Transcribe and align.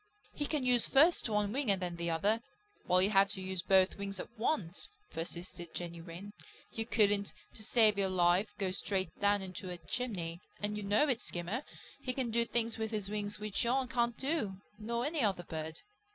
"He 0.33 0.47
can 0.47 0.65
use 0.65 0.87
first 0.87 1.29
one 1.29 1.53
wing 1.53 1.69
and 1.69 1.79
then 1.79 1.95
the 1.95 2.09
other, 2.09 2.41
while 2.87 3.03
you 3.03 3.11
have 3.11 3.29
to 3.33 3.39
use 3.39 3.61
both 3.61 3.99
wings 3.99 4.19
at 4.19 4.31
once," 4.35 4.89
persisted 5.11 5.75
Jenny 5.75 6.01
Wren. 6.01 6.33
"You 6.71 6.87
couldn't, 6.87 7.35
to 7.53 7.61
save 7.61 7.99
your 7.99 8.09
life, 8.09 8.57
go 8.57 8.71
straight 8.71 9.11
down 9.21 9.43
into 9.43 9.69
a 9.69 9.77
chimney, 9.77 10.41
and 10.59 10.75
you 10.75 10.81
know 10.81 11.07
it, 11.07 11.21
Skimmer. 11.21 11.63
He 11.99 12.13
can 12.13 12.31
do 12.31 12.45
things 12.45 12.79
with 12.79 12.89
his 12.89 13.09
wings 13.11 13.37
which 13.37 13.63
you 13.63 13.87
can't 13.91 14.17
do, 14.17 14.55
nor 14.79 15.05
any 15.05 15.21
other 15.21 15.43
bird." 15.43 15.81